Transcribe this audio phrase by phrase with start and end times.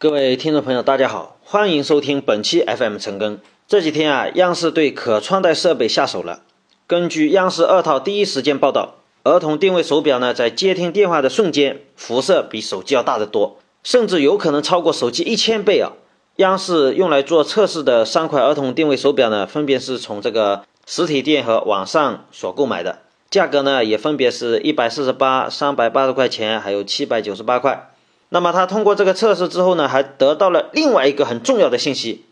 [0.00, 3.40] 各位听众朋友，大家好，欢迎收听本期 FM 陈更。
[3.66, 6.42] 这几天啊，央视对可穿戴设备下手了。
[6.86, 15.90] 根据央视二套第一时间报道，儿童定位手表呢，在接听电话的瞬间，辐射比手机要大得多，甚至有可能超过手机一千倍啊！
[16.36, 27.90] 央视用来做测试的三款儿童定位手表呢，分别是从这个实体店和网上所购买的，价格呢也分别是一百四十八、三百八十块钱，还有七百九十八块。
[28.30, 32.24] 那么他通过这个测试之后呢，还得到了另外一个很重要的信息，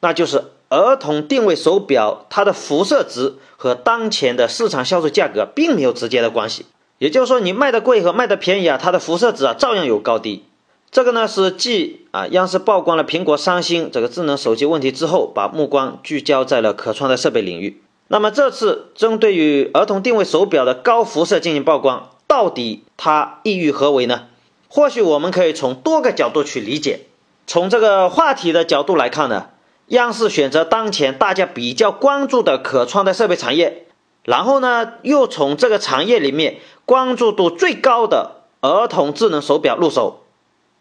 [0.00, 6.66] 那就是儿童定位手表它的辐射值和当前的市场销售价格并没有直接的关系。
[6.98, 10.44] 也就是说，你卖的贵和卖的便宜啊，它的辐射值啊照样有高低。
[10.90, 17.82] 这个呢是继啊央视曝光了苹果、三星这个智能手机问题之后，把目光聚焦在了可穿戴设备领域。
[18.08, 24.24] 那么这次针对于儿童定位手表的高辐射进行曝光，到底它意欲何为呢？
[24.74, 27.02] 或许我们可以从多个角度去理解。
[27.46, 29.50] 从这个话题的角度来看呢，
[29.86, 33.86] 央视选择当前大家比较关注的可穿戴设备产业，
[34.24, 40.24] 然后呢，又从这个产业里面关注度最高的儿童智能手表入手，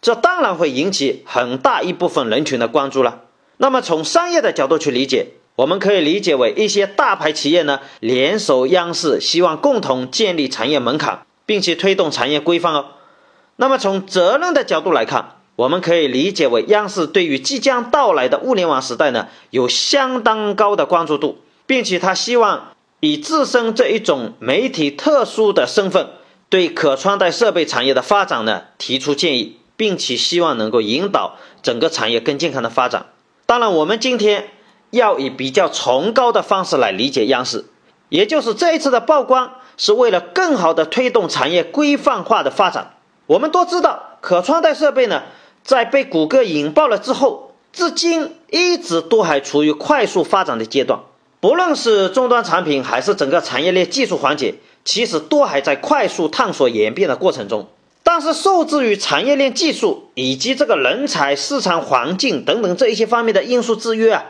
[0.01, 3.21] 这当然会引起很大一部分人群的关注了。
[3.57, 12.85] 那么从商业的角度去理解，我们可以理解为一些大牌企业呢联手央视，希望共同建立产业门槛，并且推动产业规范哦。
[13.55, 21.37] 那么从责任的角度来看，我们可以理解为央视对于即将到来的物联网时代呢有相当高的关注度，
[21.67, 26.09] 并且他希望以自身这一种媒体特殊的身份，
[26.49, 33.05] 对可穿戴设备产业的发展呢提出建议，并且希望能够引导整个产业更健康的发展。
[33.45, 34.49] 当然，我们今天
[34.89, 37.65] 要以比较崇高的方式来理解央视，
[38.09, 42.95] 也就是这一次的曝光是为了更好的推动产业规范化的发展。
[43.25, 45.23] 我们都知道，可穿戴设备呢，
[45.63, 50.99] 在被谷歌引爆了之后，至今一直都还处于快速发展的阶段。
[51.39, 57.67] 不论是终端产品，还是整个产业链技术环节，其实都还在快速探索演变的过程中。
[58.01, 64.25] 但是，受制于产业链技术以及这个人才、市场环境等等这一些方面的因素制约啊，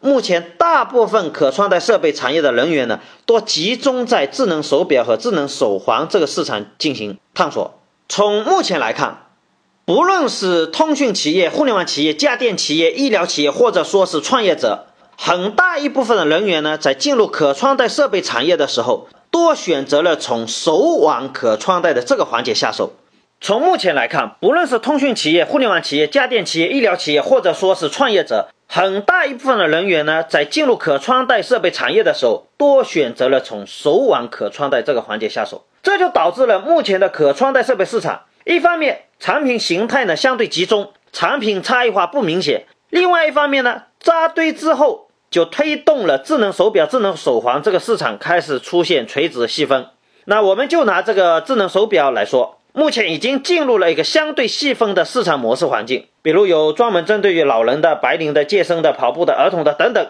[0.00, 7.78] 目前大部分可穿戴设备产业的人员呢，都集中在智能手表和智能手环这个市场进行探索。
[8.08, 9.26] 从目前来看，
[9.84, 14.86] 不论是通讯企业、互联网企业、家电企业、医疗企业，或者说是创业者，
[15.16, 22.92] 很大一部分的人员呢，在进入可穿戴设备产业的时候，多选择了从手腕可穿戴的这个环节下手。
[23.40, 35.66] 从目前来看，不论是通讯企业、互联网企业、家电企业、医疗企业，或者说是创业者，很大一部分的人员呢，在进入可穿戴设备产业的时候，多选择了从手腕可穿戴这个环节下手。
[35.82, 49.86] 这就导致了目前的可穿戴设备市场，一方面产品形态呢相对集中，产品差异化不明显；另外一方面呢，扎堆之后就推动了智能手表、智能手环这个市场开始出现垂直细分。
[50.24, 60.06] 那我们就拿这个智能手表来说，目前已经进入了一个相对细分的市场模式环境，比如有专门针对于老人的、白领的、健身的、跑步的、儿童的等等，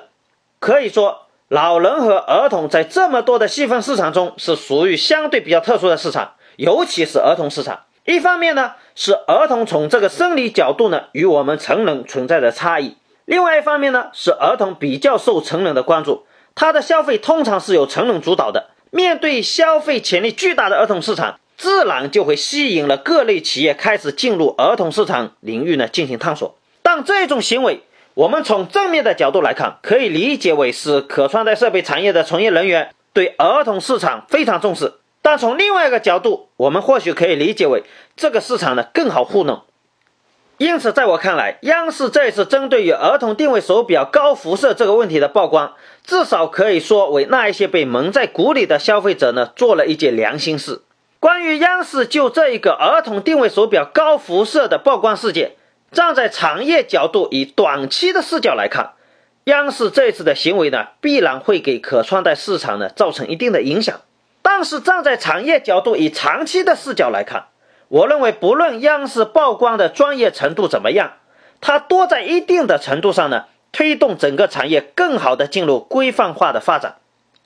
[0.59, 1.23] 可以说。
[1.49, 7.85] 老人和儿童在这么多的细分市场中是属于相对比较特殊的市场，尤其是儿童市场。
[8.05, 12.97] 一方面呢，是儿童从这个生理角度呢与我们成人存在的差异；
[13.27, 18.71] 另外一方面呢，是儿童比较受成人的关注，他的消费通常是由成人主导的。
[18.91, 26.57] 面对消费潜力巨大的儿童市场，自然就会吸引了各类企业开始进入儿童市场领域呢进行探索。
[26.83, 27.83] 但这种行为。
[28.15, 34.95] 我们从正面的角度来看，可以理解为是可穿戴设备产业的从业人员对儿童市场非常重视。
[35.21, 37.83] 但从另外一个角度，我们或许可以理解为
[38.17, 39.65] 这个市场呢更好糊弄。
[40.57, 50.81] 因此，在我看来，央视这次针对于儿童定位手表高辐射这个问题的曝光，至少可以说为那一些被蒙在鼓里的消费者呢做了一件良心事。
[51.19, 55.53] 关于央视就这一个儿童定位手表高辐射的曝光事件。
[55.93, 58.93] 站在产业角度，以短期的视角来看，
[59.45, 64.01] 央视这次的行为呢，必然会给可穿戴市场呢造成一定的影响。
[64.43, 67.47] 但是站在产业角度，以长期的视角来看，
[67.89, 71.15] 我认为不论央视曝光的专业程度怎么样，
[71.61, 76.97] 它多在一定的程度上呢，推动整个产业更好的进入规范化的发展。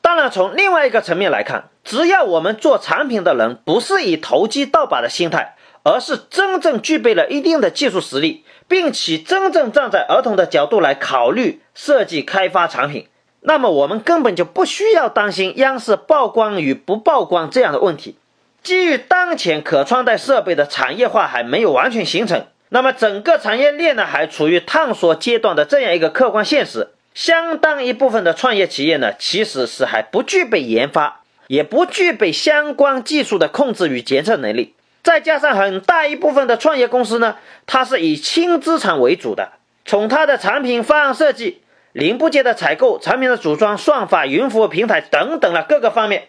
[0.00, 5.56] 当然，从另外一个层面来看，只要我们做产品的人不是以投机倒把的心态。
[5.82, 13.08] 而是真正具备了一定的技术实力，并且真正站在儿童的角度来考虑设计开发产品，
[13.41, 18.19] 那么我们根本就不需要担心央视曝光与不曝光这样的问题。
[18.62, 34.75] 基于当前可穿戴设备的产业化还没有完全形成，那么整个产业链呢，还处于探索阶段的这样一个客观现实，相当一部分的创业企业呢，其实是还不具备研发，也不具备相关技术的控制与检测能力。
[35.03, 37.37] 再加上很大一部分的创业公司呢，
[37.67, 39.53] 它是以轻资产为主的，
[39.85, 41.62] 从它的产品方案设计、
[41.93, 46.29] 零部件的采购、产品的组装、算法、云服务平台等等的各个方面，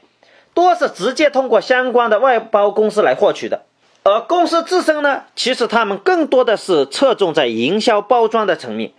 [0.54, 3.64] 多是直接通过相关的外包公司来获取的。
[4.04, 8.94] 而公司自身呢，其实他们更多的是侧重在营销包装的层面。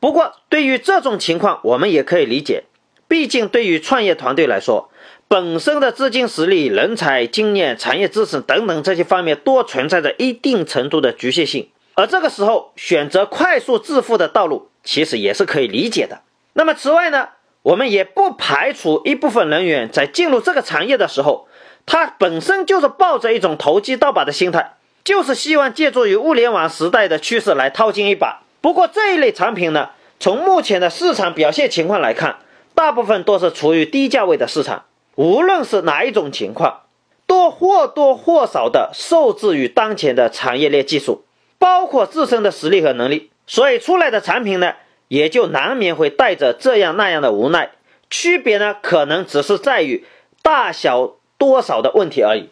[0.00, 2.64] 不过，对于这种情况，我们也可以理解，
[3.08, 4.90] 毕竟对于创业团队来说，
[5.26, 11.68] 本身的资金实力、人才、经验、产业知识等等这些方面，都存在着一定程度的局限性。
[11.94, 16.20] 而这个时候，选择快速致富的道路，其实也是可以理解的。
[16.52, 17.30] 那么，此外呢，
[17.62, 21.48] 我们也不排除一部分人员在进入这个产业的时候。
[21.90, 24.74] 他本身就是抱着一种投机倒把的心态，
[25.04, 28.42] 就是希望借助于物联网时代的趋势来掏金一把。
[28.68, 32.36] 不过这一类产品呢，从目前的市场表现情况来看，
[32.74, 34.84] 大部分都是处于低价位的市场。
[35.14, 36.82] 无论是哪一种情况，
[37.26, 41.24] 都或多或少的受制于当前的产业链技术，
[41.58, 44.74] 包括自身的实力和能力，所以出来的产品呢，
[45.08, 47.70] 也就难免会带着这样那样的无奈。
[48.10, 50.04] 区别呢，可能只是在于
[50.42, 51.14] 大小。
[51.38, 52.50] 多少的问题而已。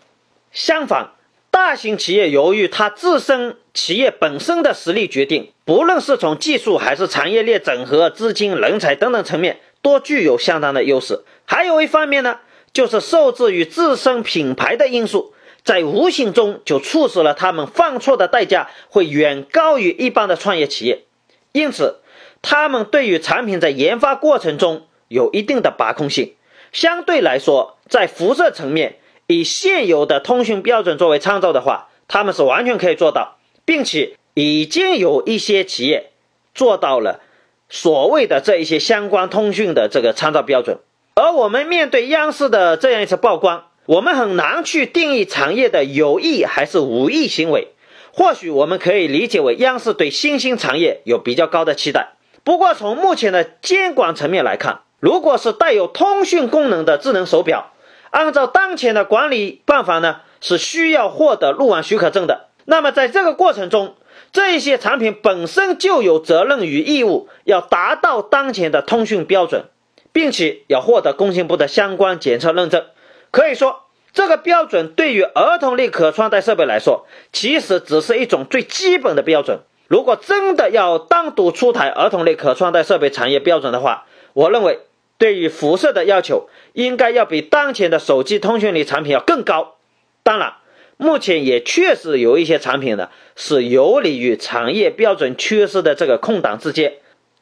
[0.52, 1.10] 相反，
[1.56, 11.24] 大型企业由于它自身企业本身的实力决定，不论是从技术还是产业链整合、资金、人才等等层面，都具有相当的优势。
[11.46, 12.40] 还有一方面呢，
[12.74, 15.32] 就是受制于自身品牌的因素，
[15.64, 21.04] 在无形中就促使了他们犯错的代价会远高于一般的创业企业。
[21.52, 22.00] 因此，
[22.42, 26.34] 他们对于产品在研发过程中有一定的把控性。
[26.70, 36.10] 相对来说，在辐射层面，以现有的通讯标准作为参照的话，他们是完全可以做到，并且已经有一些企业
[36.54, 37.20] 做到了
[37.68, 40.78] 所谓的这一些相关通讯的这个参照标准。
[41.14, 47.68] 而我们面对央视的这样一次曝光，我们很难去定义产业的有意还是无意行为。
[48.12, 52.12] 或许我们可以理解为央视对新兴产业有比较高的期待。
[52.44, 57.72] 不过从目前的监管层面来看，如果是带有通讯功能的智能手表，
[58.10, 62.48] 按照当前的管理办法呢，是需要获得路网许可证的。
[62.64, 63.94] 那么在这个过程中，
[64.32, 69.66] 这些产品本身就有责任与义务要达到当前的通讯标准，
[70.12, 72.84] 并且要获得工信部的相关检测认证。
[73.30, 79.60] 可以说，这个标准对于儿童类可穿戴设备来说，其实只是一种最基本的标准。
[79.86, 84.80] 如果真的要单独出台儿童类可穿戴设备产业标准的话，我认为。
[85.18, 89.76] 对于辐射的要求，应该要比当前的手机通讯类产品要更高。
[90.22, 90.54] 当然，
[90.98, 96.94] 目前也确实有一些产品呢，是游离于产业标准缺失的这个空档之间，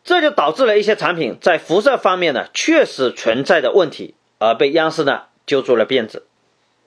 [0.05, 6.27] 这就导致了一些产品在辐射方面呢，确实存在的问题，而被央视呢揪住了辫子。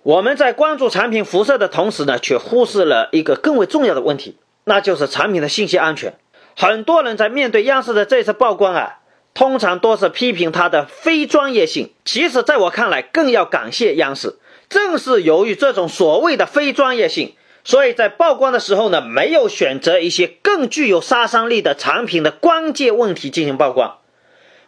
[0.04, 6.14] 我们在关注产品辐射的同时呢，却忽视了一个更为重要的问题，那就是产品的信息安全。
[6.56, 9.00] 很多人在面对央视的这次曝光啊。
[9.38, 14.40] 通常都是批评它的非专业性，其实在我看来，更要感谢央视。
[14.68, 24.00] 正是由于这种所谓的非专业性，所以在曝光的时候呢，没有选择一些更具有杀伤力的产品的关键问题进行曝光。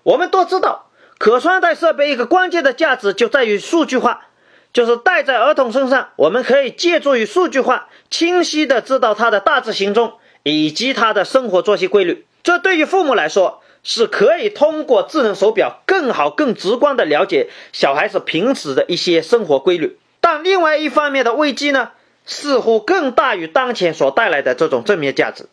[0.04, 4.28] 我们都知道，可穿戴设备一个关键的价值就在于数据化，
[4.72, 10.14] 就是戴在儿童身上，我们可以借助于数据化，清晰的知道他的大致行踪
[10.44, 12.28] 以及他的生活作息规律。
[12.44, 13.59] 这对于父母来说。
[13.84, 21.92] 是可以通过智能手表更好、更直观的了解小孩子平时的一些生活规律，但另外一方面的危机呢，
[22.26, 25.48] 似乎更大于当前所带来的这种正面价值。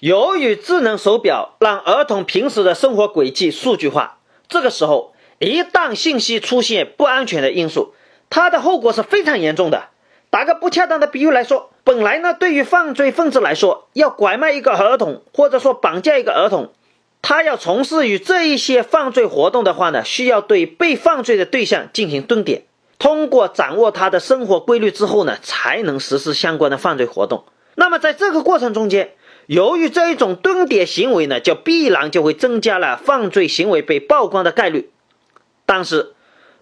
[0.00, 4.18] 由于智能手表让儿童平时的生活轨迹数据化，
[4.48, 7.94] 这个时候一旦信息出现不安全的因素，
[8.30, 9.88] 它的后果是非常严重的。
[10.30, 16.70] 打个不恰当的比喻来说，本来呢，对于犯罪分子来说，要拐卖一个儿童，或者说绑架一个儿童。
[17.20, 22.62] 他要从事于这一些犯罪活动的话呢，需要对被犯罪的对象进行蹲点，
[22.98, 27.44] 通过掌握他的生活规律之后呢，才能实施相关的犯罪活动。
[27.74, 29.10] 那么在这个过程中间，
[29.46, 34.90] 由于这一种蹲点行为呢，就必然就会增加了犯罪行为被曝光的概率。
[35.66, 36.14] 但是，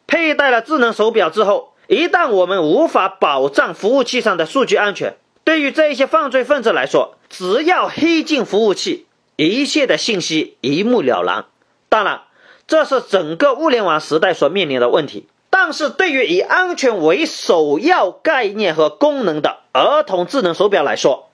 [0.07, 9.06] 佩戴了智能手表之后，一旦我们无法保障服务器上的数据安全，对于这一些犯罪分子来说，只要黑进服务器。
[9.37, 11.45] 一切的信息一目了然，
[11.88, 12.23] 当然，
[12.66, 15.28] 这是整个物联网时代所面临的问题。
[15.50, 21.31] 但是对于以安全为首要概念和功能的儿童智能手表来说，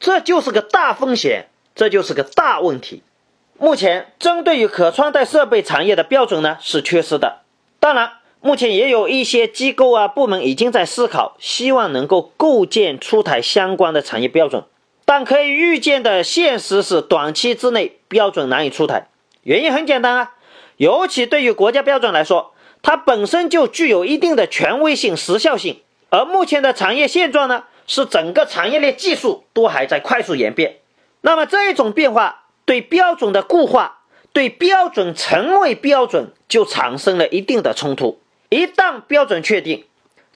[0.00, 3.02] 这就是个大风险，这就是个大问题。
[3.58, 7.42] 目前针对于可穿戴设备产业的标准呢是缺失的。
[7.78, 14.64] 当然，目前也有一些机构啊部门已经在思考，希望能够构建出台相关的产业标准。
[15.14, 19.08] 但可以预见的现实是，短期之内标准难以出台。
[19.42, 20.34] 原因很简单啊，
[20.78, 25.82] 尤其对于国家标准来说，它本身就具有一定的权威性、时效性。
[26.08, 30.78] 而目前的产业现状呢，是整个产业链技术都还在快速演变。
[31.20, 32.44] 那么这一种变化。
[32.64, 33.98] 对标准的固化，
[34.32, 38.22] 对标准成为标准就产生了一定的冲突。
[38.48, 39.84] 一旦标准确定，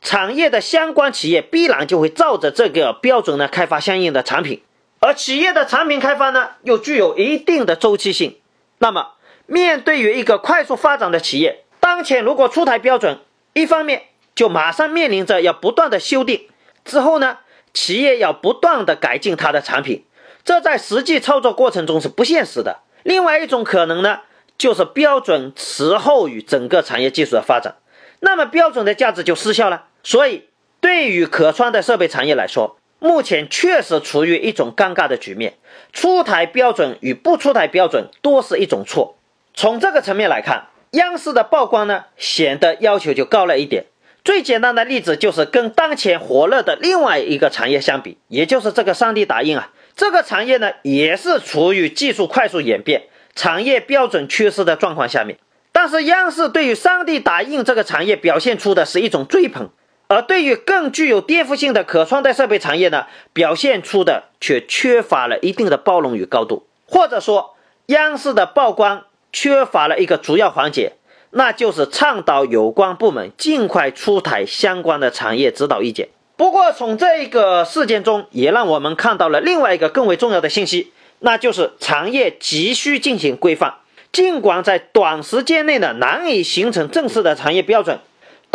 [0.02, 4.61] 产业的相关企业必然就会照着这个标准呢开发相应的产品，
[5.00, 8.38] 而企业的产品开发呢又具有一定的周期性。
[8.79, 9.12] 那么，
[9.47, 13.19] 面对于一个快速发展的企业，当前如果出台标准，
[13.53, 16.49] 一方面就马上面临着要不断的修订，
[16.85, 17.38] 之后呢，
[17.73, 20.05] 企业要不断的改进它的产品。
[20.45, 22.81] 这在实际操作过程中是不现实的。
[23.03, 24.21] 另外一种可能呢，
[24.59, 27.76] 就是标准滞后于整个产业技术的发展，
[28.21, 29.87] 那么标准的价值就失效了。
[30.03, 30.49] 所以，
[30.81, 35.55] 对于可穿戴设备产业来说，目前确实处于一种尴尬的局面。
[35.93, 39.17] 出台标准与不出台标准多是一种错。
[39.55, 43.87] 从这个层面来看，央视的曝光呢，显得要求就高了一点。
[44.25, 49.71] 最简单的例子就是跟当前火热的另外一个产业相比，也就是这个 3D 打印啊。
[49.95, 55.38] 这个产业呢，也是处于技术快速演变、产业标准缺失的状况下面。
[55.73, 59.71] 但是央视对于 3D 打印这个产业表现出的是一种追捧，
[60.09, 66.67] 而对于更具有颠覆性的可穿戴设备产业呢，表现出的却缺乏了一定的包容与高度。
[66.87, 70.93] 或者说，央视的曝光缺乏了一个主要环节，
[71.31, 76.09] 那就是倡导有关部门尽快出台相关的产业指导意见。
[76.37, 83.75] 不过，从这一个事件中，也让我们看到了另外一个更为重要的信息，那就是产业急需进行规范。
[84.13, 87.99] 尽管在短时间内呢难以形成正式的产业标准，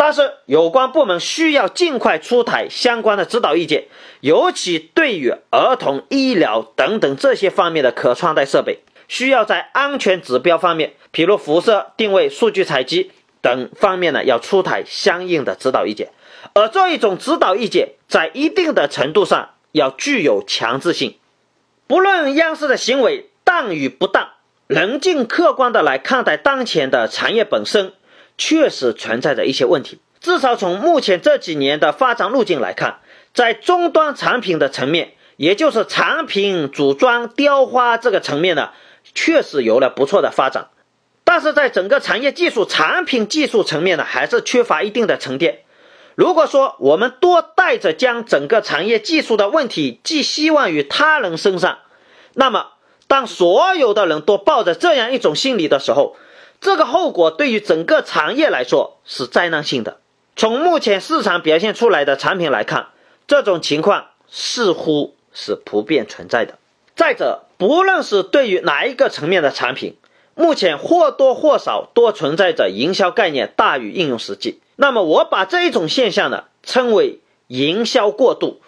[0.04, 3.84] 但是有关部门需要尽快出台相关的指导意见，
[4.18, 16.08] 尤其对于儿童、医疗等等这些方面的可穿戴设备，需要在安全指标方面，比如辐射定位、数据采集等方面呢，要出台相应的指导意见。
[16.52, 21.14] 而这一种指导意见，在一定的程度上要具有强制性。
[21.86, 24.30] 不论央视的行为当与不当，
[24.66, 27.92] 冷静客观的来看待当前的产业本身，
[28.38, 30.00] 确实存在着一些问题。
[30.20, 33.00] 至少从目前这几年的发展路径来看，
[33.34, 38.70] 在终端产品的层面，也就是产品组装、雕花这个层面呢，
[39.14, 40.68] 确实有了不错的发展。
[41.24, 45.60] 但是在整个产业技术、产品技术层面呢，还是缺乏一定的沉淀。
[46.14, 51.78] 如果说我们多带着将整个产业技术的问题寄希望于他人身上，
[52.34, 52.72] 那么
[53.08, 56.16] 当所有的人都抱着这样一种心理的时候，
[56.62, 59.98] 这个后果对于整个产业来说是灾难性的。
[60.36, 62.86] 从目前市场表现出来的产品来看，
[63.26, 66.58] 这种情况似乎是普遍存在的。
[66.94, 69.96] 再者，不论是对于哪一个层面的产品，
[70.36, 74.60] 目前或多或少都存在着营销概念大于应用实际。
[74.76, 78.60] 那么我把这一种现象呢称为营销过度。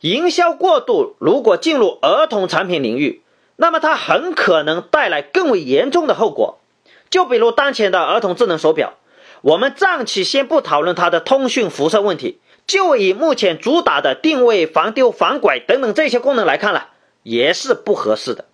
[0.00, 3.20] 营销过度如果进入儿童产品领域，
[3.56, 6.60] 那么它很可能带来更为严重的后果。
[7.12, 8.94] 就比如当前的儿童智能手表，
[9.42, 16.88] 我们暂且先不讨论它的通讯辐射问题，就以目前主打的定位、防丢、防拐等等这些功能来看了，
[17.22, 18.46] 也是不合适的。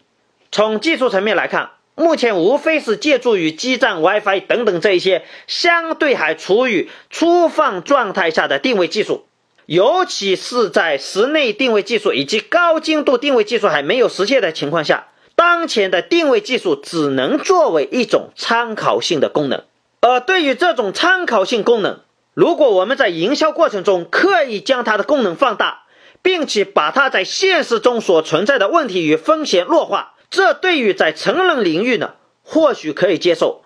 [0.52, 1.70] 从技术层面来看。
[2.00, 9.26] 目前无非是借助于基站、WiFi 等等这一些相对还处于初放状态下的定位技术，
[9.66, 15.08] 尤其是在室内定位技术以及高精度定位技术还没有实现的情况下，
[15.38, 19.62] 当前的定位技术只能作为一种参考性的功能。
[20.00, 22.00] 而对于这种参考性功能，
[22.34, 25.82] 如果我们在营销过程中刻意将它的功能放大，
[26.22, 30.14] 并且把它在现实中所存在的问题与风险弱化。
[30.28, 33.62] 这对于在成人领域呢，或许可以接受，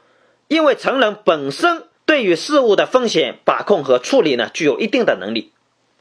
[0.48, 5.52] 因为成人本身对于事物的风险把控和处理呢，具有一定的能力。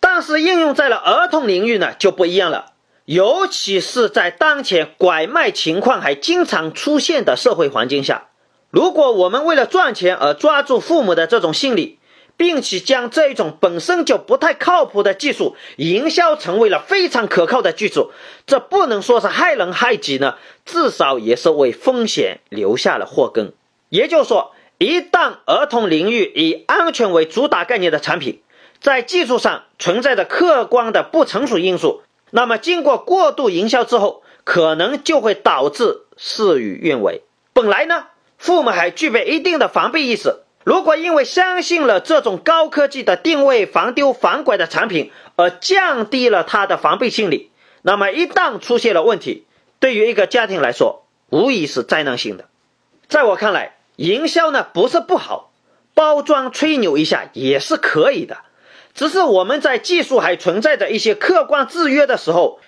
[0.02, 2.71] 但是应用在了儿童领域呢，就不一样了。
[3.12, 8.30] 尤其是在当前拐卖情况还经常出现的社会环境下，
[8.70, 12.00] 如果我们为了赚钱而抓住父母的这种心理，
[12.38, 18.12] 并且将这一种本身就不太靠谱的技术营销成为了非常可靠的技术，
[18.48, 23.52] 这不能说是害人害己呢，至少也是为风险留下了祸根。
[23.90, 28.42] 也就是说，一旦儿童领域以安全为主打概念的产品，
[28.80, 37.22] 在技术上存在着客观的不成熟因素，那么经过过度营销之后，可能就会导致事与愿违。
[37.54, 38.08] 本来呢，
[38.38, 49.46] 父母还具备一定的防备意识，如果因为相信了这种高科技的定位防丢防拐的产品而降低了他的防备心理，那么一旦出现了问题，
[49.80, 52.46] 对于一个家庭来说，无疑是灾难性的。
[53.08, 55.52] 在我看来，营销呢不是不好，
[55.94, 58.38] 包装吹牛一下也是可以的，
[58.94, 62.60] 只是我们在技术还存在着一些客观制约的时候，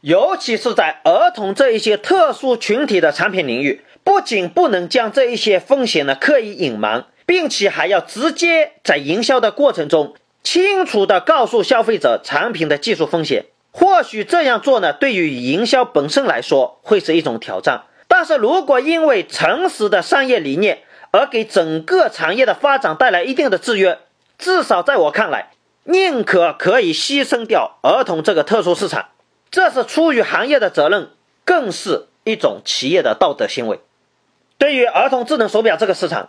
[0.00, 3.82] 尤其是在儿童这一些特殊群体的产品领域。
[4.02, 13.44] 不仅不能将这一些风险呢刻意隐瞒，并且还要直接在营销的过程中清楚地告诉消费者产品的技术风险。
[13.72, 17.82] 或许这样做呢，对于营销本身来说会是一种挑战。
[18.08, 23.98] 但是如果因为诚实的商业理念而给整个产业的发展带来一定的制约，
[24.38, 25.50] 至少在我看来，
[25.90, 29.08] 宁可可以牺牲掉儿童这个特殊市场，
[29.50, 31.10] 这是出于行业的责任，
[31.44, 33.80] 更是一种企业的道德行为。
[34.56, 36.28] 对于儿童智能手表这个市场，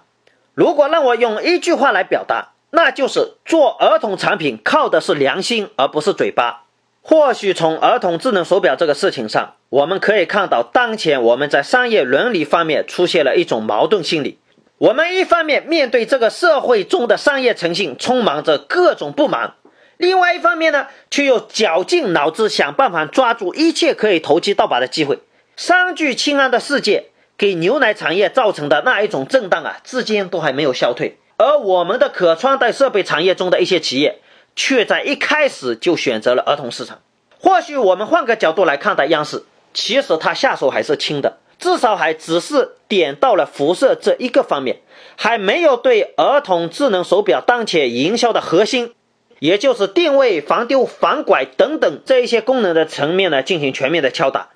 [0.56, 6.64] 如果让我用一句话来表达，那就是做儿童产品靠的是良心，而不是嘴巴。
[7.04, 14.40] 或许从儿童智能手表这个事情上，我们可以看到，当前我们在商业伦理方面出现了一种矛盾心理。
[14.82, 19.54] 我们一方面面对这个社会中的商业诚信充满着各种不满，
[19.98, 25.20] 另外一方面呢，却又绞尽脑汁想办法抓住一切可以投机倒把的机会。
[25.56, 27.06] 三聚氰胺的世界。
[27.38, 31.18] 给牛奶产业造成的那一种震荡啊，至今都还没有消退。
[31.38, 34.20] 而我们的可穿戴设备产业中的一些企业，
[34.56, 37.00] 却在一开始就选择了儿童市场。
[37.40, 44.82] 或许我们换个角度来看待央视，其实他下手还是轻的，至少还只是点到了辐射这一个方面，
[45.16, 48.94] 还没有对儿童智能手表当前营销的核心，
[49.40, 54.50] 也就是定位、防丢、防拐等等这一些功能的层面呢，进行全面的敲打。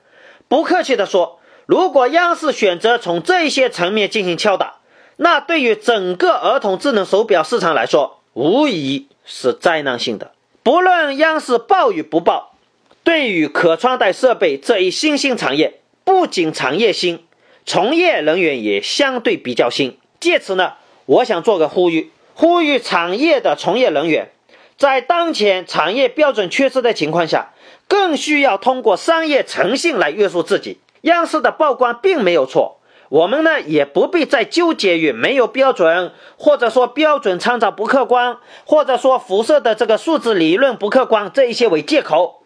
[0.49, 1.39] 不客气的说。
[1.67, 4.75] 如果央视选择从这些层面进行敲打，
[5.15, 10.33] 那对于整个儿童智能手表市场来说，无疑是灾难性的。
[10.61, 12.53] 不论央视报与不报，
[13.03, 17.25] 对于可穿戴设备这一新兴产业，不仅产业新，
[17.65, 19.97] 从业人员也相对比较新。
[20.19, 20.75] 借此呢，
[21.07, 24.29] 我想做个呼吁，呼吁产业的从业人员，
[24.77, 27.53] 在当前产业标准缺失的情况下，
[27.87, 30.77] 更需要通过商业诚信来约束自己。
[31.01, 42.43] 央视的曝光并没有错，我们呢也不必再纠结于没有标准，或者说标准参照不客观，或者说辐射的这个数字理论不客观这一些为借口。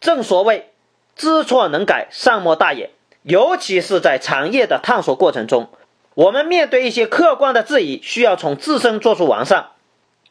[0.00, 0.70] 正所谓
[1.16, 2.90] 知错能改，善莫大焉。
[3.26, 5.68] 尤其是在产业的探索过程中，
[6.14, 9.70] 我们面对一些客观的质疑，需要从自身做出完善。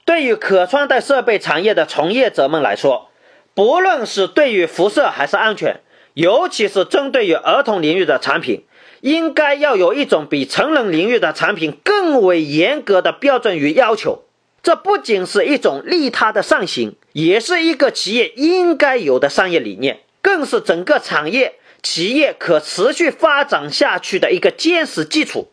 [0.05, 3.09] 对于可穿戴设备产业的从业者们来说，
[3.53, 5.81] 不论是对于辐射还是安全。
[6.13, 8.63] 尤其是针对于儿童领域的产品，
[9.01, 14.23] 应该要有一种比成人领域的产品更为严格的标准与要求。
[14.63, 25.51] 这不仅是一种利他的善行，也是一个企业应该有的商业理念，更是整个产业企业可持续发展下去的一个坚实基础。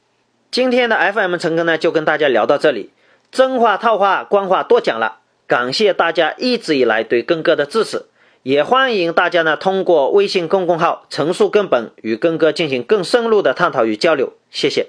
[0.50, 2.88] 今天的 FM 成哥呢，就跟大家聊到这里，
[3.30, 8.06] 真话套话官话多讲了，感谢大家一直以来对根哥的支持。
[8.42, 14.86] 也欢迎大家呢通过微信公共号“陈述根本”与根哥进行更深入的探讨与交流，谢谢。